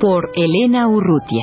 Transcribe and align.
Por 0.00 0.30
Elena 0.36 0.86
Urrutia. 0.86 1.42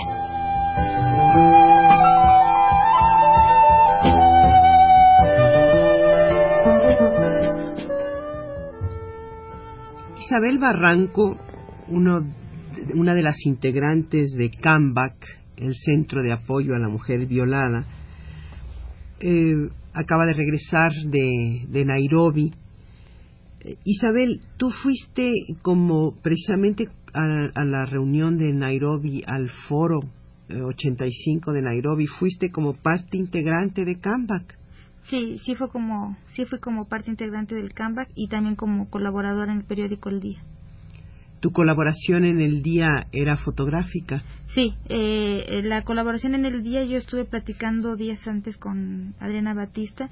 Isabel 10.19 10.57
Barranco, 10.57 11.37
uno, 11.89 12.25
una 12.93 13.13
de 13.13 13.21
las 13.21 13.35
integrantes 13.45 14.31
de 14.37 14.49
CAMBAC, 14.49 15.13
el 15.57 15.75
Centro 15.75 16.23
de 16.23 16.31
Apoyo 16.31 16.75
a 16.75 16.79
la 16.79 16.87
Mujer 16.87 17.25
Violada, 17.25 17.85
eh, 19.19 19.69
acaba 19.93 20.25
de 20.25 20.33
regresar 20.33 20.91
de, 20.93 21.85
Nairobi. 21.85 22.53
Eh, 23.65 23.75
Isabel, 23.83 24.39
tú 24.57 24.71
fuiste 24.71 25.33
como 25.61 26.13
precisamente 26.21 26.87
a, 27.15 27.63
la 27.63 27.85
reunión 27.85 28.37
de 28.37 28.51
Nairobi, 28.53 29.23
al 29.25 29.49
foro 29.67 29.99
85 30.49 31.51
eh, 31.51 31.53
de 31.53 31.61
Nairobi, 31.61 32.07
fuiste 32.07 32.51
como 32.51 32.73
parte 32.73 33.17
integrante 33.17 33.85
de 33.85 33.99
CAMBAC. 33.99 34.57
Sí, 35.03 35.39
sí 35.45 35.55
fue 35.55 35.69
como, 35.69 36.17
sí 36.33 36.45
fui 36.45 36.59
como 36.59 36.87
parte 36.87 37.11
integrante 37.11 37.55
del 37.55 37.73
CAMBAC 37.73 38.09
y 38.15 38.27
también 38.27 38.55
como 38.55 38.89
colaboradora 38.89 39.51
en 39.51 39.59
el 39.59 39.65
periódico 39.65 40.09
El 40.09 40.19
Día 40.19 40.41
tu 41.45 41.51
colaboración 41.51 42.25
en 42.25 42.41
el 42.41 42.63
día 42.63 43.05
era 43.11 43.37
fotográfica. 43.37 44.23
Sí, 44.55 44.73
eh, 44.89 45.61
la 45.63 45.83
colaboración 45.83 46.33
en 46.33 46.43
el 46.43 46.63
día 46.63 46.83
yo 46.85 46.97
estuve 46.97 47.23
platicando 47.23 47.95
días 47.95 48.27
antes 48.27 48.57
con 48.57 49.13
Adriana 49.19 49.53
Batista. 49.53 50.09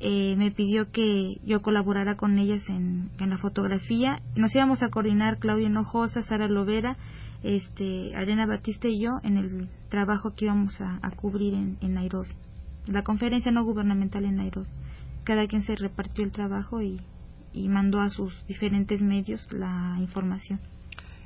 Eh, 0.00 0.36
me 0.36 0.50
pidió 0.50 0.90
que 0.92 1.40
yo 1.44 1.60
colaborara 1.60 2.16
con 2.16 2.38
ellas 2.38 2.62
en, 2.68 3.10
la 3.18 3.38
fotografía. 3.38 4.22
Nos 4.36 4.54
íbamos 4.54 4.82
a 4.82 4.90
coordinar 4.90 5.38
Claudia 5.38 5.66
Hinojosa, 5.66 6.22
Sara 6.22 6.48
Lovera, 6.48 6.96
este, 7.42 8.14
Adriana 8.14 8.46
Batista 8.46 8.88
y 8.88 9.00
yo 9.00 9.18
en 9.22 9.36
el 9.36 9.68
trabajo 9.88 10.34
que 10.34 10.46
íbamos 10.46 10.80
a, 10.80 11.10
cubrir 11.16 11.54
en, 11.54 11.78
en 11.80 11.94
Nairobi. 11.94 12.30
La 12.86 13.02
conferencia 13.02 13.50
no 13.50 13.64
gubernamental 13.64 14.24
en 14.24 14.36
Nairobi. 14.36 14.68
Cada 15.24 15.46
quien 15.46 15.62
se 15.62 15.74
repartió 15.74 16.24
el 16.24 16.32
trabajo 16.32 16.80
y 16.80 17.00
y 17.52 17.68
mandó 17.68 18.00
a 18.00 18.08
sus 18.08 18.32
diferentes 18.46 19.00
medios 19.00 19.46
la 19.52 19.96
información. 19.98 20.60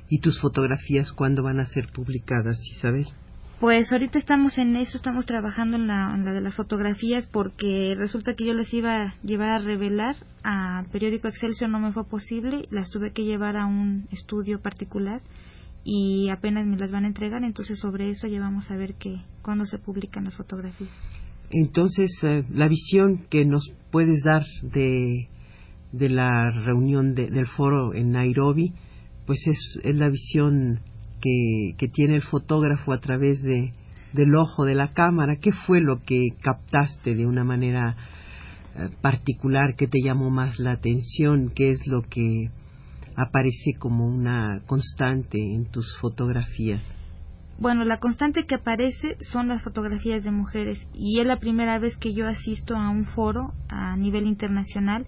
¿Y 0.09 0.19
tus 0.19 0.39
fotografías 0.39 1.11
cuándo 1.11 1.43
van 1.43 1.59
a 1.59 1.65
ser 1.65 1.87
publicadas, 1.91 2.59
Isabel? 2.71 3.07
Pues 3.63 3.89
ahorita 3.93 4.19
estamos 4.19 4.57
en 4.57 4.75
eso, 4.75 4.97
estamos 4.97 5.25
trabajando 5.25 5.77
en 5.77 5.87
la, 5.87 6.17
de 6.17 6.41
las 6.41 6.53
fotografías 6.53 7.25
porque 7.27 7.95
resulta 7.97 8.33
que 8.35 8.45
yo 8.45 8.53
las 8.53 8.73
iba 8.73 8.93
a 8.93 9.15
llevar 9.23 9.51
a 9.51 9.59
revelar 9.59 10.17
al 10.43 10.89
periódico 10.89 11.29
Excelsior, 11.29 11.69
no 11.69 11.79
me 11.79 11.93
fue 11.93 12.05
posible, 12.05 12.67
las 12.71 12.89
tuve 12.89 13.13
que 13.13 13.23
llevar 13.23 13.55
a 13.55 13.65
un 13.65 14.09
estudio 14.11 14.59
particular 14.59 15.21
y 15.85 16.27
apenas 16.27 16.65
me 16.65 16.75
las 16.75 16.91
van 16.91 17.05
a 17.05 17.07
entregar, 17.07 17.41
entonces 17.45 17.79
sobre 17.79 18.09
eso 18.09 18.27
llevamos 18.27 18.69
a 18.69 18.75
ver 18.75 18.95
que 18.95 19.21
cuándo 19.41 19.65
se 19.65 19.77
publican 19.77 20.25
las 20.25 20.35
fotografías. 20.35 20.91
Entonces, 21.49 22.11
eh, 22.23 22.43
la 22.49 22.67
visión 22.67 23.27
que 23.29 23.45
nos 23.45 23.71
puedes 23.91 24.23
dar 24.23 24.43
de 24.61 25.29
de 25.93 26.09
la 26.09 26.51
reunión 26.51 27.15
del 27.15 27.47
foro 27.47 27.93
en 27.93 28.11
Nairobi, 28.11 28.73
pues 29.25 29.39
es, 29.47 29.79
es 29.83 29.95
la 29.95 30.09
visión 30.09 30.81
que, 31.23 31.87
tiene 31.87 32.15
el 32.15 32.21
fotógrafo 32.21 32.91
a 32.91 32.99
través 32.99 33.41
de, 33.41 33.71
del 34.11 34.35
ojo 34.35 34.65
de 34.65 34.75
la 34.75 34.89
cámara. 34.89 35.37
¿Qué 35.41 35.51
fue 35.51 35.79
lo 35.79 36.01
que 36.01 36.29
captaste 36.41 37.15
de 37.15 37.25
una 37.25 37.43
manera 37.43 37.95
eh, 38.75 38.89
particular 39.01 39.75
que 39.75 39.87
te 39.87 40.01
llamó 40.03 40.29
más 40.29 40.59
la 40.59 40.71
atención? 40.71 41.51
¿Qué 41.55 41.69
es 41.69 41.87
lo 41.87 42.01
que 42.01 42.49
aparece 43.15 43.73
como 43.79 44.05
una 44.05 44.61
constante 44.65 45.37
en 45.39 45.65
tus 45.65 45.97
fotografías? 45.99 46.83
Bueno, 47.59 47.85
la 47.85 47.99
constante 47.99 48.45
que 48.45 48.55
aparece 48.55 49.15
son 49.21 49.47
las 49.47 49.61
fotografías 49.61 50.23
de 50.23 50.31
mujeres 50.31 50.85
y 50.93 51.19
es 51.19 51.27
la 51.27 51.39
primera 51.39 51.77
vez 51.79 51.95
que 51.97 52.13
yo 52.13 52.27
asisto 52.27 52.75
a 52.75 52.89
un 52.89 53.05
foro 53.05 53.53
a 53.69 53.95
nivel 53.95 54.25
internacional 54.25 55.05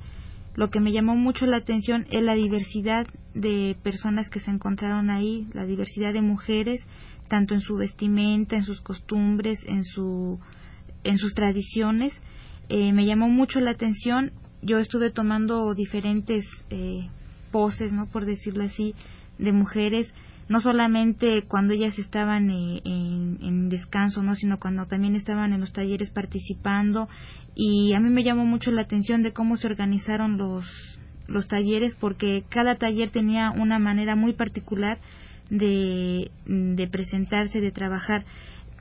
lo 0.55 0.69
que 0.69 0.79
me 0.79 0.93
llamó 0.93 1.15
mucho 1.15 1.45
la 1.45 1.57
atención 1.57 2.05
es 2.11 2.23
la 2.23 2.33
diversidad 2.33 3.07
de 3.35 3.75
personas 3.83 4.29
que 4.29 4.39
se 4.39 4.49
encontraron 4.49 5.11
ahí, 5.11 5.47
la 5.53 5.65
diversidad 5.65 6.13
de 6.13 6.21
mujeres, 6.21 6.81
tanto 7.27 7.53
en 7.53 7.59
su 7.59 7.75
vestimenta, 7.75 8.55
en 8.55 8.63
sus 8.63 8.81
costumbres, 8.81 9.59
en, 9.67 9.83
su, 9.83 10.39
en 11.03 11.17
sus 11.17 11.35
tradiciones. 11.35 12.13
Eh, 12.69 12.93
me 12.93 13.05
llamó 13.05 13.29
mucho 13.29 13.59
la 13.59 13.71
atención. 13.71 14.31
Yo 14.61 14.79
estuve 14.79 15.11
tomando 15.11 15.75
diferentes 15.75 16.45
eh, 16.69 17.09
poses, 17.51 17.91
¿no? 17.91 18.07
Por 18.07 18.25
decirlo 18.25 18.63
así, 18.63 18.95
de 19.37 19.51
mujeres 19.51 20.11
no 20.47 20.61
solamente 20.61 21.43
cuando 21.47 21.73
ellas 21.73 21.97
estaban 21.97 22.49
eh, 22.49 22.81
en, 22.85 23.69
descanso, 23.69 24.21
¿no? 24.21 24.35
sino 24.35 24.59
cuando 24.59 24.85
también 24.85 25.15
estaban 25.15 25.53
en 25.53 25.59
los 25.59 25.73
talleres 25.73 26.11
participando 26.11 27.09
y 27.55 27.93
a 27.93 27.99
mí 27.99 28.09
me 28.09 28.23
llamó 28.23 28.45
mucho 28.45 28.71
la 28.71 28.81
atención 28.81 29.23
de 29.23 29.33
cómo 29.33 29.57
se 29.57 29.67
organizaron 29.67 30.37
los, 30.37 30.65
los 31.27 31.47
talleres 31.47 31.95
porque 31.95 32.43
cada 32.49 32.75
taller 32.75 33.09
tenía 33.09 33.51
una 33.51 33.79
manera 33.79 34.15
muy 34.15 34.33
particular 34.33 34.99
de, 35.49 36.31
de 36.45 36.87
presentarse, 36.87 37.61
de 37.61 37.71
trabajar. 37.71 38.25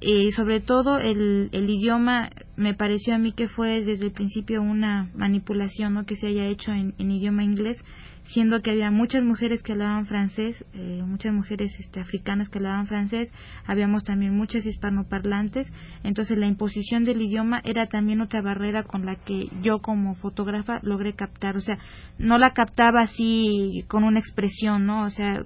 y 0.00 0.30
sobre 0.32 0.60
todo 0.60 0.98
el, 0.98 1.48
el 1.52 1.70
idioma 1.70 2.30
me 2.56 2.74
pareció 2.74 3.14
a 3.14 3.18
mí 3.18 3.32
que 3.32 3.48
fue 3.48 3.82
desde 3.82 4.06
el 4.06 4.12
principio 4.12 4.62
una 4.62 5.10
manipulación 5.14 5.94
¿no? 5.94 6.04
que 6.04 6.16
se 6.16 6.28
haya 6.28 6.46
hecho 6.46 6.72
en 6.72 7.10
idioma 7.10 7.44
inglés 7.44 7.78
siendo 8.26 8.62
que 8.62 8.70
había 8.70 8.90
muchas 8.90 9.22
mujeres 9.22 9.62
que 9.62 9.72
hablaban 9.72 10.06
francés, 10.06 10.64
eh, 10.72 11.02
muchas 11.04 11.32
mujeres 11.32 11.74
este, 11.78 12.00
africanas 12.00 12.48
que 12.48 12.58
hablaban 12.58 12.86
francés, 12.86 13.30
habíamos 13.66 14.04
también 14.04 14.36
muchas 14.36 14.66
hispanoparlantes, 14.66 15.70
entonces 16.02 16.38
la 16.38 16.46
imposición 16.46 17.04
del 17.04 17.20
idioma 17.20 17.60
era 17.64 17.86
también 17.86 18.20
otra 18.20 18.42
barrera 18.42 18.82
con 18.82 19.04
la 19.04 19.16
que 19.16 19.48
yo 19.62 19.80
como 19.80 20.14
fotógrafa 20.14 20.80
logré 20.82 21.14
captar, 21.14 21.56
o 21.56 21.60
sea, 21.60 21.78
no 22.18 22.38
la 22.38 22.50
captaba 22.50 23.02
así 23.02 23.84
con 23.88 24.04
una 24.04 24.20
expresión, 24.20 24.86
¿no? 24.86 25.04
O 25.04 25.10
sea, 25.10 25.44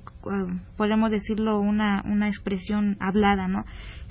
podemos 0.77 1.11
decirlo 1.11 1.61
una, 1.61 2.03
una 2.07 2.29
expresión 2.29 2.97
hablada, 3.01 3.49
¿no? 3.49 3.65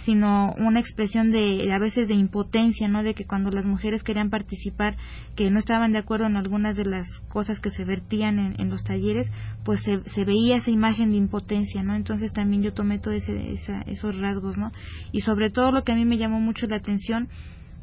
sino 0.06 0.54
una 0.58 0.80
expresión 0.80 1.32
de 1.32 1.70
a 1.74 1.80
veces 1.80 2.08
de 2.08 2.14
impotencia, 2.14 2.88
¿no? 2.88 3.04
De 3.04 3.14
que 3.14 3.26
cuando 3.26 3.50
las 3.52 3.66
mujeres 3.66 4.04
querían 4.04 4.30
participar, 4.30 4.96
que 5.36 5.52
no 5.52 5.60
estaban 5.60 5.92
de 5.92 5.98
acuerdo 5.98 6.28
en 6.28 6.38
algunas 6.38 6.76
de 6.76 6.86
las 6.86 7.10
cosas 7.30 7.60
que 7.60 7.72
se 7.72 7.84
vertían 7.84 8.40
en, 8.40 8.56
los 8.66 8.84
talleres, 8.84 9.32
pues 9.64 9.82
se, 9.82 10.02
se, 10.10 10.26
veía 10.26 10.58
esa 10.58 10.72
imagen 10.72 11.12
de 11.12 11.18
impotencia, 11.18 11.84
¿no? 11.84 11.96
Entonces 11.96 12.34
también 12.34 12.64
yo 12.64 12.74
tomé 12.74 13.00
todos 13.00 13.24
esos 13.28 14.18
rasgos, 14.18 14.58
¿no? 14.58 14.72
Y 15.12 15.22
sobre 15.22 15.50
todo 15.50 15.72
lo 15.72 15.84
que 15.84 15.92
a 15.92 15.96
mí 15.96 16.06
me 16.06 16.18
llamó 16.18 16.40
mucho 16.40 16.68
la 16.68 16.78
atención 16.78 17.30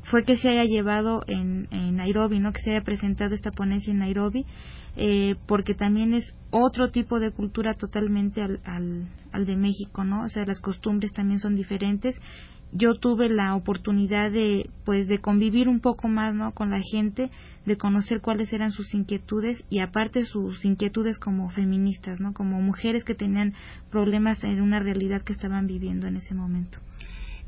fue 0.04 0.24
que 0.24 0.36
se 0.36 0.48
haya 0.48 0.64
llevado 0.64 1.22
en, 1.26 1.68
en 1.70 1.96
Nairobi, 1.96 2.38
¿no? 2.38 2.52
Que 2.52 2.62
se 2.62 2.70
haya 2.70 2.82
presentado 2.82 3.34
esta 3.34 3.50
ponencia 3.50 3.92
en 3.92 3.98
Nairobi 3.98 4.44
eh, 4.96 5.34
porque 5.46 5.74
también 5.74 6.14
es 6.14 6.36
otro 6.50 6.90
tipo 6.90 7.18
de 7.18 7.32
cultura 7.32 7.74
totalmente 7.74 8.40
al, 8.40 8.60
al, 9.32 9.46
de 9.46 9.56
México, 9.56 10.04
¿no? 10.04 10.24
O 10.24 10.28
sea, 10.28 10.44
las 10.44 10.60
costumbres 10.60 11.12
también 11.12 11.40
son 11.40 11.56
diferentes. 11.56 12.16
Yo 12.72 12.94
tuve 12.94 13.28
la 13.28 13.54
oportunidad 13.56 14.30
de, 14.30 14.70
pues, 14.84 15.08
de 15.08 15.18
convivir 15.18 15.68
un 15.68 15.80
poco 15.80 16.08
más, 16.08 16.34
¿no? 16.34 16.52
Con 16.52 16.70
la 16.70 16.80
gente, 16.92 17.30
de 17.66 17.76
conocer 17.76 18.20
cuáles 18.20 18.52
eran 18.52 18.70
sus 18.70 18.94
inquietudes 18.94 19.64
y 19.68 19.80
aparte 19.80 20.24
sus 20.24 20.64
inquietudes 20.64 21.18
como 21.18 21.50
feministas, 21.50 22.20
¿no? 22.20 22.32
Como 22.32 22.60
mujeres 22.60 23.04
que 23.04 23.14
tenían 23.14 23.54
problemas 23.90 24.42
en 24.44 24.60
una 24.60 24.78
realidad 24.78 25.22
que 25.22 25.32
estaban 25.32 25.66
viviendo 25.66 26.06
en 26.06 26.16
ese 26.16 26.34
momento. 26.34 26.78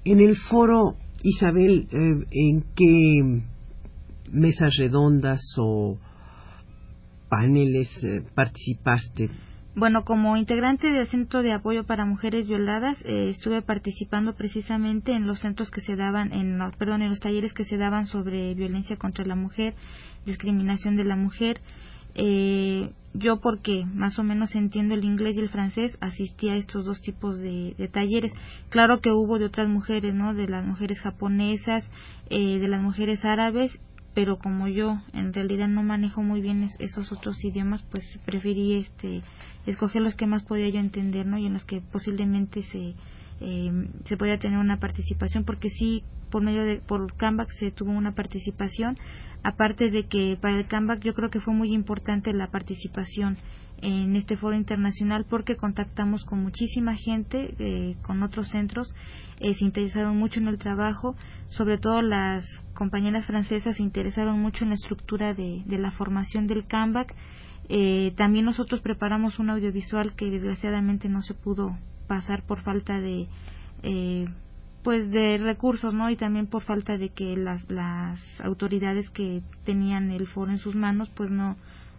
En 0.05 0.20
el 0.20 0.37
foro, 0.37 0.97
Isabel, 1.23 1.89
eh, 1.91 2.27
¿en 2.31 2.65
qué 2.75 3.43
mesas 4.31 4.75
redondas 4.79 5.41
o 5.59 5.99
paneles 7.29 7.89
eh, 8.03 8.23
participaste? 8.35 9.31
Bueno, 9.75 10.05
como 10.05 10.39
integrante 10.39 10.91
del 10.91 11.07
Centro 11.07 11.43
de 11.43 11.53
Apoyo 11.53 11.85
para 11.85 12.07
Mujeres 12.07 12.49
Violadas, 12.49 12.99
eh, 13.05 13.29
estuve 13.29 13.61
participando 13.61 14.35
precisamente 14.35 15.13
en 15.13 15.27
los 15.27 15.41
centros 15.41 15.71
que 15.71 15.83
se 15.83 15.97
daban, 15.97 16.33
en, 16.33 16.59
perdón, 16.79 17.03
en 17.03 17.11
los 17.11 17.21
talleres 17.21 17.53
que 17.53 17.67
se 17.67 17.77
daban 17.77 18.07
sobre 18.07 18.55
violencia 18.55 18.97
contra 18.97 19.27
la 19.27 19.35
mujer, 19.35 19.75
discriminación 20.25 20.97
de 20.97 21.05
la 21.05 21.17
mujer. 21.17 21.61
Eh, 22.19 22.91
yo 23.13 23.41
porque 23.41 23.85
más 23.85 24.19
o 24.19 24.23
menos 24.23 24.55
entiendo 24.55 24.95
el 24.95 25.05
inglés 25.05 25.37
y 25.37 25.41
el 25.41 25.51
francés 25.51 25.97
asistí 26.01 26.49
a 26.49 26.57
estos 26.57 26.85
dos 26.85 27.01
tipos 27.01 27.39
de, 27.39 27.75
talleres. 27.93 28.33
Claro 28.71 29.01
que 29.01 29.13
hubo 29.13 29.39
de 29.39 29.47
otras 29.47 29.69
mujeres 29.69 30.15
no 30.15 30.35
de 30.35 30.49
las 30.49 30.65
mujeres 30.65 30.99
japonesas 31.01 31.89
eh, 32.31 32.59
de 32.59 32.69
las 32.69 32.83
mujeres 32.83 33.25
árabes 33.25 33.79
pero 34.15 34.39
como 34.39 34.67
yo 34.67 34.97
en 35.13 35.35
realidad 35.35 35.69
no 35.69 35.83
manejo 35.83 36.23
muy 36.23 36.41
bien 36.41 36.67
esos 36.79 37.13
otros 37.13 37.37
idiomas 37.45 37.83
pues 37.91 38.03
preferí 38.25 38.73
este 38.75 39.23
escoger 39.67 40.01
los 40.01 40.15
que 40.15 40.27
más 40.27 40.43
podía 40.43 40.71
yo 40.71 40.81
entender 40.81 41.27
no 41.27 41.37
y 41.37 41.45
en 41.45 41.53
los 41.53 41.67
que 41.67 41.83
posiblemente 41.83 42.62
se 42.62 42.95
eh, 43.41 43.88
se 44.05 44.17
podía 44.17 44.38
tener 44.38 44.59
una 44.59 44.79
participación 44.79 45.44
porque 45.44 45.71
sí 45.71 46.05
por 46.31 46.43
medio 46.43 46.65
de 46.65 46.77
por 46.77 47.15
Canvac 47.17 47.50
se 47.53 47.71
tuvo 47.71 47.93
una 47.93 48.15
participación. 48.15 48.97
Aparte 49.43 49.91
de 49.91 50.06
que 50.06 50.37
para 50.41 50.59
el 50.59 50.67
Canvac 50.67 51.00
yo 51.03 51.15
creo 51.15 51.31
que 51.31 51.41
fue 51.41 51.55
muy 51.55 51.73
importante 51.73 52.33
la 52.33 52.49
participación 52.49 53.38
en 53.83 54.17
este 54.17 54.37
foro 54.37 54.56
internacional 54.56 55.27
porque 55.29 55.56
contactamos 55.56 56.25
con 56.25 56.43
muchísima 56.43 56.97
gente 56.97 57.55
eh, 57.59 57.94
con 58.03 58.23
otros 58.23 58.49
centros 58.49 58.94
eh, 59.38 59.53
se 59.53 59.67
interesaron 59.67 60.17
mucho 60.17 60.41
en 60.41 60.49
el 60.49 60.56
trabajo 60.56 61.15
sobre 61.50 61.77
todo 61.77 62.00
las 62.00 62.44
compañeras 62.77 63.27
francesas 63.27 63.77
se 63.77 63.83
interesaron 63.83 64.41
mucho 64.41 64.65
en 64.65 64.71
la 64.71 64.77
estructura 64.77 65.35
de, 65.35 65.62
la 65.67 65.91
formación 65.91 66.47
del 66.47 66.67
Canvac. 66.67 67.15
Eh, 67.69 68.12
también 68.17 68.44
nosotros 68.44 68.81
preparamos 68.81 69.41
un 69.41 69.50
audiovisual 69.50 70.15
que 70.15 70.31
desgraciadamente 70.31 71.09
no 71.09 71.23
se 71.23 71.35
pudo 71.35 71.77
pasar 72.06 72.43
por 72.43 72.62
falta 72.62 73.00
de 73.00 73.29
eh, 73.82 74.26
pues 74.82 75.11
de 75.11 75.38
recursos 75.38 75.94
no 75.94 76.11
y 76.11 76.17
también 76.17 76.47
por 76.47 76.62
falta 76.62 76.97
de 76.97 77.08
que 77.11 77.37
las 77.37 77.70
las 77.70 78.20
autoridades 78.41 79.11
que 79.11 79.43
tenían 79.64 80.11
el 80.11 80.26
foro 80.26 80.53
en 80.53 80.58
sus 80.58 80.75
manos 80.75 81.11
pues 81.11 81.31
no 81.31 81.56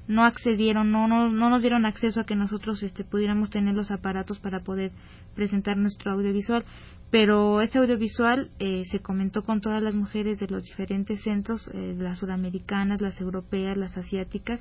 no 0.08 0.24
accedieron 0.24 0.92
no 0.92 1.08
no, 1.08 1.30
no 1.30 1.50
nos 1.50 1.62
dieron 1.62 1.86
acceso 1.86 2.22
a 2.22 2.26
que 2.26 2.36
nosotros 2.36 2.84
este 2.84 3.04
pudiéramos 3.04 3.50
tener 3.50 3.76
los 3.76 3.92
aparatos 3.92 4.40
para 4.40 4.62
poder 4.62 4.92
presentar 5.36 5.78
nuestro 5.78 6.12
audiovisual 6.12 6.66
pero 7.10 7.62
este 7.62 7.80
audiovisual 7.80 8.50
eh, 8.60 8.84
se 8.92 9.00
comentó 9.00 9.44
con 9.44 9.62
todas 9.62 9.82
las 9.82 9.96
mujeres 9.96 10.40
de 10.40 10.48
los 10.48 10.64
diferentes 10.64 11.22
centros, 11.22 11.66
eh, 11.74 11.96
las 11.98 12.20
sudamericanas, 12.20 13.00
las 13.00 13.22
europeas, 13.22 13.78
las 13.78 13.96
asiáticas, 13.98 14.60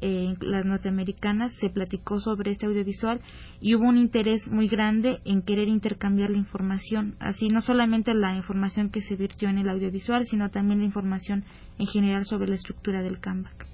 eh, 0.00 0.34
las 0.40 0.64
norteamericanas, 0.64 1.52
se 1.56 1.68
platicó 1.68 2.20
sobre 2.20 2.52
este 2.52 2.66
audiovisual 2.66 3.20
y 3.60 3.74
hubo 3.74 3.88
un 3.88 3.96
interés 3.96 4.46
muy 4.46 4.68
grande 4.68 5.18
en 5.24 5.42
querer 5.42 5.66
intercambiar 5.66 6.30
la 6.30 6.38
información, 6.38 7.16
así 7.18 7.48
no 7.48 7.60
solamente 7.60 8.14
la 8.14 8.36
información 8.36 8.90
que 8.90 9.00
se 9.00 9.16
virtió 9.16 9.48
en 9.48 9.58
el 9.58 9.68
audiovisual, 9.68 10.24
sino 10.26 10.48
también 10.50 10.78
la 10.78 10.86
información 10.86 11.44
en 11.78 11.88
general 11.88 12.24
sobre 12.24 12.48
la 12.48 12.54
estructura 12.54 13.02
del 13.02 13.18
CAMBAC. 13.18 13.66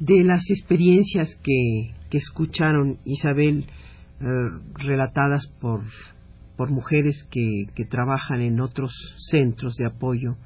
De 0.00 0.24
las 0.24 0.42
experiencias 0.50 1.36
que, 1.42 1.94
que 2.10 2.18
escucharon, 2.18 2.98
Isabel, 3.04 3.66
relatadas 4.74 5.46
por 5.60 5.82
por 6.60 6.70
mujeres 6.70 7.26
que, 7.30 7.72
que 7.74 7.86
trabajan 7.86 8.42
en 8.42 8.60
otros 8.60 8.92
centros 9.30 9.76
de 9.76 9.86
apoyo. 9.86 10.36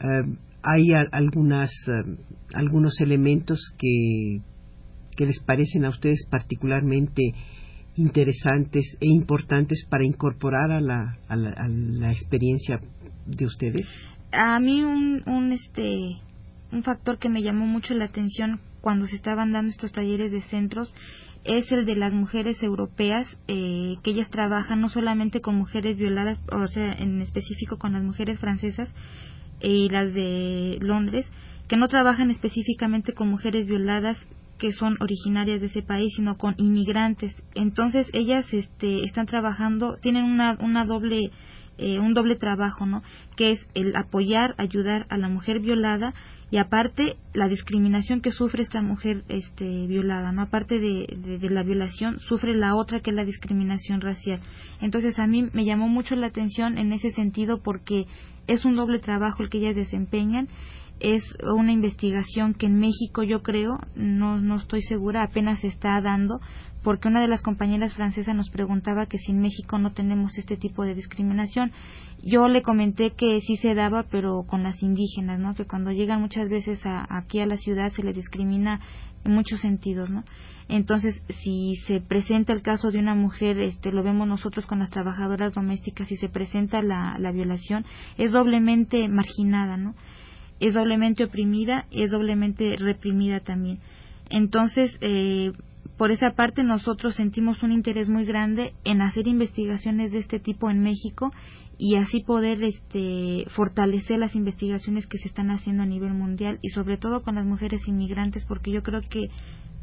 Eh, 0.00 0.36
hay 0.64 0.94
algunas, 1.12 1.70
eh, 1.86 2.16
algunos 2.54 3.00
elementos 3.00 3.60
que, 3.78 4.40
que 5.16 5.26
les 5.26 5.38
parecen 5.38 5.84
a 5.84 5.90
ustedes 5.90 6.26
particularmente 6.28 7.22
interesantes 7.94 8.96
e 9.00 9.06
importantes 9.06 9.86
para 9.88 10.04
incorporar 10.04 10.72
a 10.72 10.80
la, 10.80 11.18
a 11.28 11.36
la, 11.36 12.10
experiencia 12.10 12.80
de 13.24 13.46
ustedes? 13.46 13.86
A 14.32 14.58
mí 14.58 14.82
un, 14.82 15.22
un, 15.28 15.52
este, 15.52 16.16
un 16.72 16.82
factor 16.82 17.18
que 17.18 17.28
me 17.28 17.42
llamó 17.42 17.66
mucho 17.66 17.94
la 17.94 18.06
atención 18.06 18.60
cuando 18.80 19.06
se 19.06 19.16
estaban 19.16 19.52
dando 19.52 19.70
estos 19.70 19.92
talleres 19.92 20.32
de 20.32 20.42
centros 20.42 20.92
es 21.44 21.70
el 21.72 21.84
de 21.86 21.96
las 21.96 22.12
mujeres 22.12 22.62
europeas, 22.62 23.26
eh, 23.48 23.96
que 24.02 24.10
ellas 24.12 24.30
trabajan 24.30 24.80
no 24.80 24.88
solamente 24.88 25.40
con 25.40 25.56
mujeres 25.56 25.96
violadas, 25.96 26.40
o 26.52 26.66
sea, 26.68 26.92
en 26.92 27.20
específico 27.20 27.78
con 27.78 27.92
las 27.92 28.02
mujeres 28.02 28.38
francesas 28.38 28.88
y 29.60 29.88
las 29.88 30.14
de 30.14 30.78
Londres, 30.80 31.30
que 31.68 31.76
no 31.76 31.88
trabajan 31.88 32.30
específicamente 32.30 33.12
con 33.12 33.28
mujeres 33.28 33.66
violadas 33.66 34.18
que 34.58 34.72
son 34.72 34.96
originarias 35.00 35.60
de 35.60 35.66
ese 35.66 35.82
país, 35.82 36.12
sino 36.14 36.36
con 36.36 36.54
inmigrantes. 36.58 37.34
Entonces 37.54 38.08
ellas 38.12 38.46
este, 38.52 39.02
están 39.04 39.26
trabajando, 39.26 39.96
tienen 40.00 40.24
una, 40.24 40.56
una 40.60 40.84
doble 40.84 41.32
eh, 41.82 41.98
un 41.98 42.14
doble 42.14 42.36
trabajo, 42.36 42.86
¿no? 42.86 43.02
Que 43.36 43.52
es 43.52 43.66
el 43.74 43.94
apoyar, 43.96 44.54
ayudar 44.56 45.06
a 45.10 45.18
la 45.18 45.28
mujer 45.28 45.60
violada 45.60 46.14
y 46.50 46.58
aparte 46.58 47.16
la 47.34 47.48
discriminación 47.48 48.20
que 48.20 48.30
sufre 48.30 48.62
esta 48.62 48.82
mujer 48.82 49.24
este, 49.28 49.86
violada, 49.86 50.30
¿no? 50.32 50.42
Aparte 50.42 50.78
de, 50.78 51.38
de, 51.40 51.50
la 51.50 51.62
violación, 51.62 52.20
sufre 52.20 52.54
la 52.54 52.76
otra 52.76 53.00
que 53.00 53.10
es 53.10 53.16
la 53.16 53.24
discriminación 53.24 54.00
racial. 54.00 54.40
Entonces 54.80 55.18
a 55.18 55.26
mí 55.26 55.48
me 55.52 55.64
llamó 55.64 55.88
mucho 55.88 56.14
la 56.14 56.28
atención 56.28 56.78
en 56.78 56.92
ese 56.92 57.10
sentido 57.10 57.62
porque 57.62 58.06
es 58.46 58.64
un 58.64 58.76
doble 58.76 58.98
trabajo 58.98 59.42
el 59.42 59.50
que 59.50 59.58
ellas 59.58 59.76
desempeñan 59.76 60.48
es 61.02 61.24
una 61.42 61.72
investigación 61.72 62.54
que 62.54 62.66
en 62.66 62.78
México 62.78 63.24
yo 63.24 63.42
creo, 63.42 63.78
no, 63.96 64.40
no 64.40 64.56
estoy 64.56 64.82
segura, 64.82 65.24
apenas 65.24 65.60
se 65.60 65.66
está 65.66 66.00
dando, 66.00 66.40
porque 66.82 67.08
una 67.08 67.20
de 67.20 67.28
las 67.28 67.42
compañeras 67.42 67.94
francesas 67.94 68.34
nos 68.34 68.50
preguntaba 68.50 69.06
que 69.06 69.18
si 69.18 69.32
en 69.32 69.40
México 69.40 69.78
no 69.78 69.92
tenemos 69.92 70.36
este 70.38 70.56
tipo 70.56 70.84
de 70.84 70.94
discriminación. 70.94 71.72
Yo 72.22 72.48
le 72.48 72.62
comenté 72.62 73.10
que 73.10 73.40
sí 73.40 73.56
se 73.56 73.74
daba, 73.74 74.04
pero 74.10 74.44
con 74.46 74.62
las 74.62 74.82
indígenas, 74.82 75.40
¿no? 75.40 75.54
Que 75.54 75.64
cuando 75.64 75.90
llegan 75.90 76.20
muchas 76.20 76.48
veces 76.48 76.82
aquí 76.84 77.40
a 77.40 77.46
la 77.46 77.56
ciudad 77.56 77.88
se 77.88 78.02
le 78.02 78.12
discrimina 78.12 78.80
en 79.24 79.32
muchos 79.32 79.60
sentidos, 79.60 80.10
¿no? 80.10 80.24
Entonces, 80.68 81.22
si 81.42 81.76
se 81.86 82.00
presenta 82.00 82.52
el 82.52 82.62
caso 82.62 82.90
de 82.90 82.98
una 82.98 83.14
mujer, 83.14 83.58
este, 83.58 83.92
lo 83.92 84.02
vemos 84.02 84.26
nosotros 84.28 84.66
con 84.66 84.78
las 84.78 84.90
trabajadoras 84.90 85.54
domésticas, 85.54 86.08
si 86.08 86.16
se 86.16 86.28
presenta 86.28 86.80
la, 86.82 87.16
la 87.18 87.32
violación, 87.32 87.84
es 88.16 88.30
doblemente 88.30 89.08
marginada, 89.08 89.76
¿no? 89.76 89.94
es 90.62 90.74
doblemente 90.74 91.24
oprimida 91.24 91.86
es 91.90 92.12
doblemente 92.12 92.76
reprimida 92.78 93.40
también. 93.40 93.80
Entonces, 94.30 94.96
eh, 95.00 95.50
por 96.02 96.10
esa 96.10 96.32
parte 96.32 96.64
nosotros 96.64 97.14
sentimos 97.14 97.62
un 97.62 97.70
interés 97.70 98.08
muy 98.08 98.24
grande 98.24 98.72
en 98.84 99.02
hacer 99.02 99.28
investigaciones 99.28 100.10
de 100.10 100.18
este 100.18 100.40
tipo 100.40 100.68
en 100.68 100.80
México 100.80 101.30
y 101.78 101.94
así 101.94 102.24
poder 102.24 102.60
este, 102.64 103.44
fortalecer 103.50 104.18
las 104.18 104.34
investigaciones 104.34 105.06
que 105.06 105.18
se 105.18 105.28
están 105.28 105.52
haciendo 105.52 105.84
a 105.84 105.86
nivel 105.86 106.12
mundial 106.12 106.58
y 106.60 106.70
sobre 106.70 106.96
todo 106.96 107.22
con 107.22 107.36
las 107.36 107.46
mujeres 107.46 107.86
inmigrantes 107.86 108.44
porque 108.46 108.72
yo 108.72 108.82
creo 108.82 109.00
que 109.08 109.28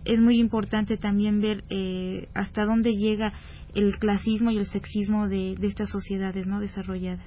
es 0.04 0.20
muy 0.20 0.42
importante 0.42 0.98
también 0.98 1.40
ver 1.40 1.64
eh, 1.70 2.28
hasta 2.34 2.66
dónde 2.66 2.98
llega 2.98 3.32
el 3.74 3.98
clasismo 3.98 4.52
y 4.52 4.58
el 4.58 4.66
sexismo 4.66 5.30
de, 5.30 5.56
de 5.58 5.68
estas 5.68 5.90
sociedades 5.90 6.48
no 6.48 6.60
desarrolladas. 6.60 7.24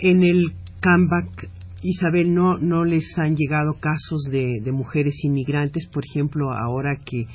En 0.00 0.24
el 0.24 0.54
CAMBAC 0.80 1.48
Isabel, 1.82 2.34
no, 2.34 2.58
no 2.58 2.84
les 2.84 3.16
han 3.16 3.36
llegado 3.36 3.74
casos 3.80 4.24
de, 4.28 4.60
de 4.60 4.72
mujeres 4.72 5.14
inmigrantes, 5.24 5.86
por 5.86 6.04
ejemplo, 6.04 6.52
ahora 6.52 6.98
que, 7.06 7.26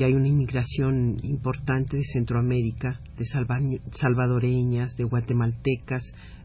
que, 0.00 0.06
hay 0.06 0.14
una 0.14 0.28
inmigración 0.28 1.16
importante 1.22 1.96
de 1.96 2.04
Centroamérica, 2.04 3.00
de 3.18 3.26
salvadoreñas, 3.92 4.96
de 4.96 5.04
guatemaltecas, 5.04 6.02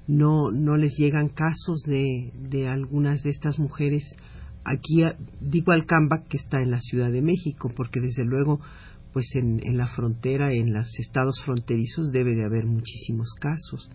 no, 0.08 0.52
no 0.52 0.76
les 0.76 0.94
llegan 0.98 1.30
casos 1.30 1.82
de, 1.88 2.32
de 2.50 2.68
algunas 2.68 3.24
de 3.24 3.30
estas 3.30 3.58
mujeres 3.58 4.04
aquí, 4.66 5.04
digo 5.40 5.72
al 5.72 5.86
Cambac 5.86 6.28
que 6.28 6.38
está 6.38 6.62
en 6.62 6.72
la 6.72 6.80
Ciudad 6.82 7.12
de 7.12 7.22
México, 7.22 7.72
porque 7.76 8.02
desde 8.02 8.26
luego, 8.26 8.60
pues 9.14 9.26
en, 9.36 9.66
en 9.66 9.78
la 9.78 9.88
frontera, 9.88 10.52
en 10.54 10.74
los 10.74 10.88
estados 11.00 11.42
fronterizos 11.46 12.12
debe 12.12 12.36
de 12.36 12.46
haber 12.46 12.66
muchísimos 12.66 13.34
casos. 13.40 13.90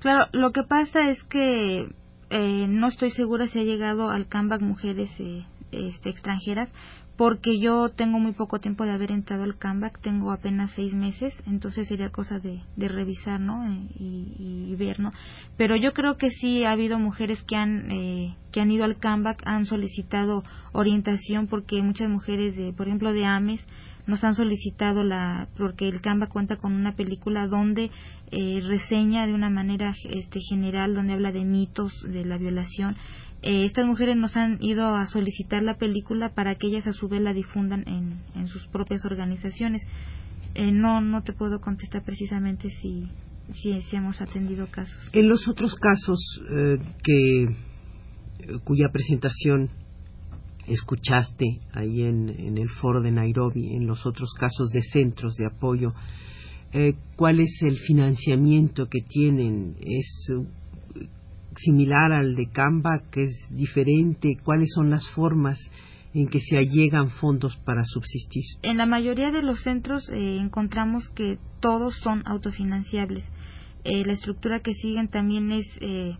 Claro, 0.00 0.26
lo 0.32 0.52
que 0.52 0.62
pasa 0.62 1.10
es 1.10 1.22
que 1.24 1.88
eh, 2.30 2.66
no 2.68 2.88
estoy 2.88 3.10
segura 3.10 3.48
si 3.48 3.58
ha 3.58 3.64
llegado 3.64 4.10
al 4.10 4.28
CAMBAC 4.28 4.60
mujeres 4.60 5.10
eh, 5.18 5.44
este, 5.72 6.10
extranjeras, 6.10 6.72
porque 7.20 7.58
yo 7.58 7.90
tengo 7.90 8.18
muy 8.18 8.32
poco 8.32 8.60
tiempo 8.60 8.84
de 8.84 8.92
haber 8.92 9.12
entrado 9.12 9.42
al 9.42 9.58
CAMBAC, 9.58 10.00
tengo 10.00 10.32
apenas 10.32 10.70
seis 10.70 10.94
meses, 10.94 11.34
entonces 11.46 11.86
sería 11.86 12.08
cosa 12.08 12.38
de, 12.38 12.62
de 12.76 12.88
revisar, 12.88 13.38
¿no? 13.38 13.70
Eh, 13.70 13.88
y, 13.98 14.74
ver, 14.76 15.00
¿no? 15.00 15.12
Pero 15.58 15.76
yo 15.76 15.92
creo 15.92 16.16
que 16.16 16.30
sí 16.30 16.64
ha 16.64 16.70
habido 16.70 16.98
mujeres 16.98 17.42
que 17.42 17.56
han, 17.56 17.90
eh, 17.90 18.36
que 18.52 18.62
han 18.62 18.70
ido 18.70 18.84
al 18.84 18.96
CAMBAC, 18.96 19.42
han 19.44 19.66
solicitado 19.66 20.44
orientación, 20.72 21.46
porque 21.46 21.82
muchas 21.82 22.08
mujeres, 22.08 22.56
de, 22.56 22.72
por 22.72 22.86
ejemplo, 22.86 23.12
de 23.12 23.26
AMES, 23.26 23.60
nos 24.10 24.24
han 24.24 24.34
solicitado 24.34 25.04
la 25.04 25.48
porque 25.56 25.88
el 25.88 26.00
Canva 26.00 26.26
cuenta 26.26 26.56
con 26.56 26.72
una 26.72 26.96
película 26.96 27.46
donde 27.46 27.90
eh, 28.30 28.60
reseña 28.66 29.26
de 29.26 29.32
una 29.32 29.48
manera 29.48 29.94
este 30.10 30.40
general 30.50 30.94
donde 30.94 31.14
habla 31.14 31.32
de 31.32 31.44
mitos 31.44 31.92
de 32.02 32.24
la 32.24 32.36
violación. 32.36 32.96
Eh, 33.42 33.64
estas 33.64 33.86
mujeres 33.86 34.16
nos 34.16 34.36
han 34.36 34.58
ido 34.60 34.94
a 34.94 35.06
solicitar 35.06 35.62
la 35.62 35.76
película 35.78 36.34
para 36.34 36.56
que 36.56 36.66
ellas 36.66 36.86
a 36.86 36.92
su 36.92 37.08
vez 37.08 37.22
la 37.22 37.32
difundan 37.32 37.84
en, 37.86 38.20
en 38.34 38.48
sus 38.48 38.66
propias 38.66 39.04
organizaciones. 39.06 39.82
Eh, 40.54 40.72
no 40.72 41.00
no 41.00 41.22
te 41.22 41.32
puedo 41.32 41.60
contestar 41.60 42.02
precisamente 42.04 42.68
si 42.68 43.08
si, 43.52 43.80
si 43.80 43.96
hemos 43.96 44.20
atendido 44.20 44.66
casos. 44.70 44.98
En 45.12 45.28
los 45.28 45.48
otros 45.48 45.74
casos 45.76 46.18
que 47.02 47.46
cuya 48.64 48.88
presentación 48.92 49.70
escuchaste 50.66 51.46
ahí 51.72 52.02
en, 52.02 52.58
el 52.58 52.68
foro 52.68 53.00
de 53.00 53.12
Nairobi, 53.12 53.74
en 53.74 53.86
los 53.86 54.06
otros 54.06 54.32
casos 54.38 54.70
de 54.70 54.82
centros 54.82 55.34
de 55.36 55.46
apoyo, 55.46 55.92
eh, 56.72 56.94
cuál 57.16 57.40
es 57.40 57.60
el 57.62 57.78
financiamiento 57.78 58.86
que 58.86 59.00
tienen, 59.00 59.76
es 59.80 60.32
similar 61.56 62.12
al 62.12 62.36
de 62.36 62.46
Canva, 62.46 63.02
que 63.10 63.24
es 63.24 63.48
diferente, 63.50 64.36
cuáles 64.44 64.68
son 64.74 64.90
las 64.90 65.08
formas 65.10 65.58
en 66.14 66.28
que 66.28 66.40
se 66.40 66.56
allegan 66.56 67.10
fondos 67.10 67.56
para 67.64 67.82
subsistir. 67.84 68.42
En 68.62 68.78
la 68.78 68.86
mayoría 68.86 69.30
de 69.30 69.42
los 69.42 69.62
centros 69.62 70.08
eh, 70.10 70.38
encontramos 70.40 71.08
que 71.10 71.38
todos 71.60 71.94
son 72.02 72.22
autofinanciables. 72.26 73.24
Eh, 73.84 74.04
la 74.04 74.12
estructura 74.12 74.60
que 74.60 74.74
siguen 74.74 75.08
también 75.08 75.52
es 75.52 75.66
eh, 75.80 76.16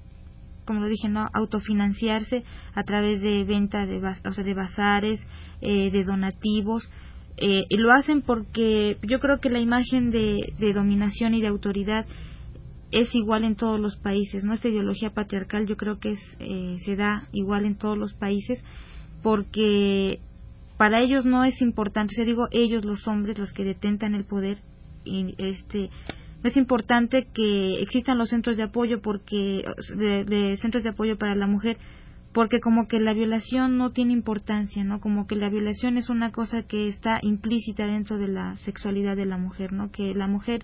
como 0.70 0.82
lo 0.82 0.88
dije, 0.88 1.08
no 1.08 1.28
autofinanciarse 1.32 2.44
a 2.74 2.84
través 2.84 3.20
de 3.20 3.42
venta 3.42 3.86
de, 3.86 3.96
o 3.98 4.32
sea, 4.32 4.44
de 4.44 4.54
bazares, 4.54 5.20
eh, 5.60 5.90
de 5.90 6.04
donativos. 6.04 6.88
Eh, 7.38 7.64
y 7.68 7.76
lo 7.76 7.92
hacen 7.92 8.22
porque 8.22 8.96
yo 9.02 9.18
creo 9.18 9.40
que 9.40 9.50
la 9.50 9.58
imagen 9.58 10.12
de, 10.12 10.52
de, 10.60 10.72
dominación 10.72 11.34
y 11.34 11.40
de 11.40 11.48
autoridad 11.48 12.06
es 12.92 13.12
igual 13.16 13.42
en 13.42 13.56
todos 13.56 13.80
los 13.80 13.96
países. 13.96 14.44
¿no? 14.44 14.54
Esta 14.54 14.68
ideología 14.68 15.10
patriarcal 15.10 15.66
yo 15.66 15.76
creo 15.76 15.98
que 15.98 16.10
es, 16.10 16.36
eh, 16.38 16.76
se 16.84 16.94
da 16.94 17.24
igual 17.32 17.64
en 17.64 17.74
todos 17.74 17.98
los 17.98 18.14
países 18.14 18.62
porque 19.24 20.20
para 20.76 21.00
ellos 21.00 21.24
no 21.24 21.42
es 21.42 21.60
importante, 21.60 22.14
o 22.14 22.16
sea, 22.16 22.24
digo 22.24 22.46
ellos 22.52 22.84
los 22.84 23.08
hombres 23.08 23.40
los 23.40 23.52
que 23.52 23.64
detentan 23.64 24.14
el 24.14 24.24
poder 24.24 24.58
y 25.04 25.34
este 25.38 25.90
es 26.42 26.56
importante 26.56 27.26
que 27.34 27.80
existan 27.82 28.18
los 28.18 28.30
centros 28.30 28.56
de 28.56 28.64
apoyo 28.64 29.00
porque 29.02 29.64
de, 29.96 30.56
centros 30.58 30.82
de 30.82 30.90
apoyo 30.90 31.18
para 31.18 31.34
la 31.34 31.46
mujer 31.46 31.76
porque 32.32 32.60
como 32.60 32.86
que 32.86 33.00
la 33.00 33.12
violación 33.12 33.76
no 33.76 33.90
tiene 33.90 34.12
importancia, 34.12 34.84
¿no? 34.84 35.00
Como 35.00 35.26
que 35.26 35.34
la 35.34 35.48
violación 35.48 35.96
es 35.96 36.08
una 36.08 36.30
cosa 36.30 36.62
que 36.62 36.86
está 36.86 37.18
implícita 37.22 37.86
dentro 37.86 38.18
de 38.18 38.28
la 38.28 38.56
sexualidad 38.58 39.16
de 39.16 39.26
la 39.26 39.36
mujer, 39.36 39.72
¿no? 39.72 39.90
Que 39.90 40.14
la 40.14 40.28
mujer 40.28 40.62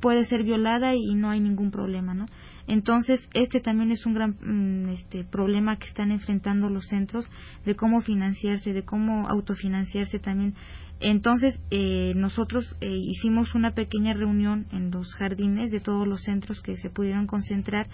puede 0.00 0.24
ser 0.26 0.44
violada 0.44 0.94
y 0.94 1.14
no 1.14 1.30
hay 1.30 1.40
ningún 1.40 1.70
problema, 1.70 2.14
¿no? 2.14 2.26
Entonces, 2.66 3.26
este 3.34 3.60
también 3.60 3.90
es 3.90 4.06
un 4.06 4.14
gran 4.14 4.36
mm, 4.40 4.90
este, 4.90 5.24
problema 5.24 5.76
que 5.76 5.88
están 5.88 6.10
enfrentando 6.10 6.68
los 6.68 6.86
centros 6.86 7.28
de 7.64 7.74
cómo 7.74 8.02
financiarse, 8.02 8.72
de 8.72 8.84
cómo 8.84 9.28
autofinanciarse 9.28 10.18
también 10.18 10.54
entonces, 11.02 11.58
eh, 11.70 12.12
nosotros 12.14 12.76
eh, 12.80 12.88
hicimos 12.88 13.56
una 13.56 13.72
pequeña 13.72 14.14
reunión 14.14 14.66
en 14.70 14.92
los 14.92 15.12
jardines 15.14 15.72
de 15.72 15.80
todos 15.80 16.06
los 16.06 16.22
centros 16.22 16.60
que 16.60 16.76
se 16.76 16.90
pudieron 16.90 17.26
concentrar. 17.26 17.88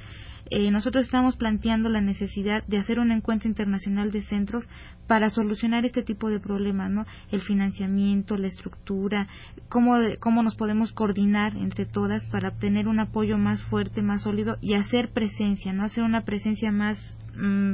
Eh, 0.50 0.70
nosotros 0.70 1.04
estamos 1.04 1.36
planteando 1.36 1.88
la 1.88 2.02
necesidad 2.02 2.62
de 2.66 2.78
hacer 2.78 2.98
un 2.98 3.10
encuentro 3.10 3.48
internacional 3.48 4.10
de 4.12 4.22
centros 4.22 4.68
para 5.06 5.30
solucionar 5.30 5.86
este 5.86 6.02
tipo 6.02 6.28
de 6.28 6.38
problemas, 6.38 6.90
¿no? 6.90 7.06
El 7.30 7.40
financiamiento, 7.40 8.36
la 8.36 8.48
estructura, 8.48 9.26
cómo, 9.70 9.96
cómo 10.20 10.42
nos 10.42 10.54
podemos 10.56 10.92
coordinar 10.92 11.56
entre 11.56 11.86
todas 11.86 12.26
para 12.26 12.50
obtener 12.50 12.88
un 12.88 13.00
apoyo 13.00 13.38
más 13.38 13.62
fuerte, 13.64 14.02
más 14.02 14.22
sólido 14.22 14.56
y 14.60 14.74
hacer 14.74 15.12
presencia, 15.12 15.72
¿no? 15.72 15.84
Hacer 15.84 16.04
una 16.04 16.24
presencia 16.24 16.70
más, 16.72 16.98
mm, 17.36 17.72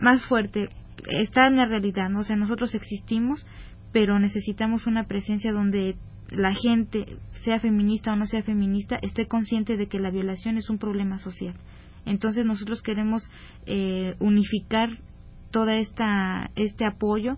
más 0.00 0.22
fuerte. 0.26 0.68
Está 1.08 1.46
en 1.46 1.56
la 1.56 1.64
realidad, 1.64 2.10
¿no? 2.10 2.20
O 2.20 2.24
sea, 2.24 2.36
nosotros 2.36 2.74
existimos, 2.74 3.46
pero 3.92 4.18
necesitamos 4.18 4.86
una 4.86 5.04
presencia 5.04 5.52
donde 5.52 5.96
la 6.30 6.54
gente, 6.54 7.16
sea 7.44 7.58
feminista 7.58 8.12
o 8.12 8.16
no 8.16 8.26
sea 8.26 8.42
feminista, 8.42 8.98
esté 9.02 9.26
consciente 9.26 9.76
de 9.76 9.86
que 9.86 9.98
la 9.98 10.10
violación 10.10 10.56
es 10.58 10.70
un 10.70 10.78
problema 10.78 11.18
social. 11.18 11.54
Entonces 12.06 12.46
nosotros 12.46 12.82
queremos 12.82 13.28
eh, 13.66 14.14
unificar 14.20 14.88
toda 15.50 15.76
esta 15.76 16.50
este 16.54 16.86
apoyo 16.86 17.36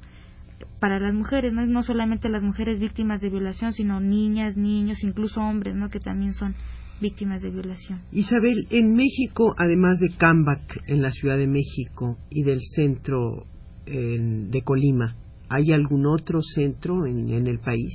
para 0.78 1.00
las 1.00 1.14
mujeres, 1.14 1.52
no 1.52 1.66
no 1.66 1.82
solamente 1.82 2.28
las 2.28 2.42
mujeres 2.42 2.78
víctimas 2.78 3.20
de 3.20 3.30
violación, 3.30 3.72
sino 3.72 4.00
niñas, 4.00 4.56
niños, 4.56 5.02
incluso 5.02 5.40
hombres, 5.40 5.74
¿no? 5.74 5.88
que 5.88 5.98
también 5.98 6.34
son 6.34 6.54
víctimas 7.00 7.42
de 7.42 7.50
violación. 7.50 8.00
Isabel, 8.12 8.68
en 8.70 8.92
México, 8.92 9.54
además 9.58 9.98
de 9.98 10.14
Cambac 10.16 10.82
en 10.86 11.02
la 11.02 11.10
Ciudad 11.10 11.36
de 11.36 11.48
México 11.48 12.18
y 12.30 12.44
del 12.44 12.60
centro 12.60 13.46
de 13.84 14.62
Colima, 14.62 15.16
¿Hay 15.52 15.70
algún 15.70 16.06
otro 16.06 16.40
centro 16.40 17.06
en, 17.06 17.46
el 17.46 17.58
país? 17.58 17.92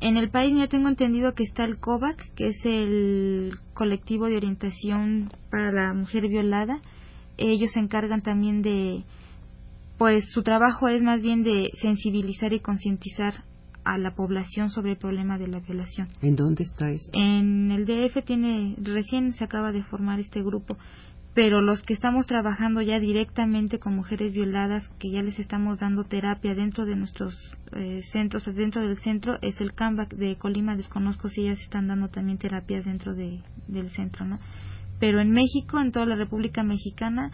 En 0.00 0.16
el 0.16 0.30
país 0.30 0.56
ya 0.56 0.66
tengo 0.66 0.88
entendido 0.88 1.34
que 1.34 1.42
está 1.42 1.64
el 1.64 1.78
COVAC, 1.78 2.34
que 2.34 2.48
es 2.48 2.56
el 2.64 3.52
colectivo 3.74 4.26
de 4.26 4.36
orientación 4.38 5.30
para 5.50 5.72
la 5.72 5.92
mujer 5.92 6.26
violada. 6.28 6.80
Ellos 7.36 7.72
se 7.72 7.80
encargan 7.80 8.22
también 8.22 8.62
de, 8.62 9.04
pues 9.98 10.24
su 10.32 10.42
trabajo 10.42 10.88
es 10.88 11.02
más 11.02 11.20
bien 11.20 11.42
de 11.42 11.70
sensibilizar 11.82 12.54
y 12.54 12.60
concientizar 12.60 13.44
a 13.84 13.98
la 13.98 14.14
población 14.14 14.70
sobre 14.70 14.92
el 14.92 14.98
problema 14.98 15.36
de 15.36 15.48
la 15.48 15.60
violación. 15.60 16.08
¿En 16.22 16.34
dónde 16.34 16.64
está 16.64 16.90
eso? 16.90 17.10
En 17.12 17.70
el 17.70 17.84
DF 17.84 18.24
tiene, 18.24 18.74
recién 18.78 19.32
se 19.32 19.44
acaba 19.44 19.70
de 19.70 19.82
formar 19.84 20.18
este 20.18 20.42
grupo 20.42 20.78
pero 21.36 21.60
los 21.60 21.82
que 21.82 21.92
estamos 21.92 22.26
trabajando 22.26 22.80
ya 22.80 22.98
directamente 22.98 23.78
con 23.78 23.94
mujeres 23.94 24.32
violadas, 24.32 24.88
que 24.98 25.10
ya 25.10 25.20
les 25.20 25.38
estamos 25.38 25.78
dando 25.78 26.04
terapia 26.04 26.54
dentro 26.54 26.86
de 26.86 26.96
nuestros 26.96 27.34
eh, 27.76 28.00
centros, 28.10 28.46
dentro 28.46 28.80
del 28.80 28.96
centro, 28.96 29.36
es 29.42 29.60
el 29.60 29.74
CAMBAC 29.74 30.14
de 30.14 30.36
Colima, 30.36 30.76
desconozco 30.76 31.28
si 31.28 31.42
ellas 31.42 31.60
están 31.60 31.88
dando 31.88 32.08
también 32.08 32.38
terapias 32.38 32.86
dentro 32.86 33.14
de, 33.14 33.42
del 33.68 33.90
centro, 33.90 34.24
¿no? 34.24 34.40
Pero 34.98 35.20
en 35.20 35.30
México, 35.30 35.78
en 35.78 35.92
toda 35.92 36.06
la 36.06 36.16
República 36.16 36.62
Mexicana, 36.62 37.30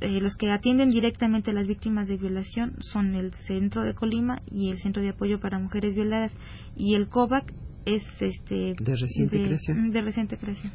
eh, 0.00 0.20
los 0.20 0.34
que 0.34 0.50
atienden 0.50 0.90
directamente 0.90 1.52
a 1.52 1.54
las 1.54 1.68
víctimas 1.68 2.08
de 2.08 2.16
violación 2.16 2.74
son 2.80 3.14
el 3.14 3.32
Centro 3.46 3.82
de 3.82 3.94
Colima 3.94 4.42
y 4.50 4.70
el 4.70 4.78
Centro 4.78 5.04
de 5.04 5.10
Apoyo 5.10 5.38
para 5.38 5.60
Mujeres 5.60 5.94
Violadas 5.94 6.32
y 6.74 6.96
el 6.96 7.08
COVAC 7.08 7.54
es 7.84 8.02
este 8.18 8.74
de 8.76 8.96
reciente 8.96 9.40
creación. 9.40 9.90
De 9.92 10.02
reciente 10.02 10.36
creación. 10.36 10.72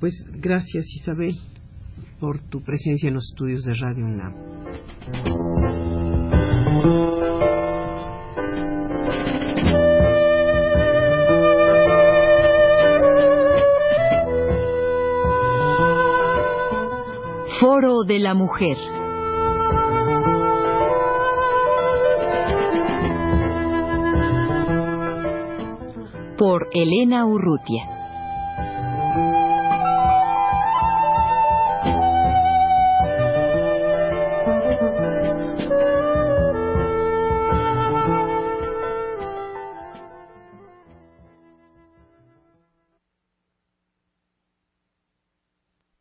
Pues 0.00 0.14
gracias 0.40 0.86
Isabel 0.96 1.36
por 2.20 2.38
tu 2.50 2.62
presencia 2.62 3.08
en 3.08 3.14
los 3.14 3.26
estudios 3.30 3.64
de 3.64 3.74
Radio 3.74 4.04
UNAM. 4.04 4.34
Foro 17.58 18.04
de 18.06 18.18
la 18.18 18.34
Mujer. 18.34 18.76
Por 26.38 26.68
Elena 26.72 27.26
Urrutia. 27.26 27.99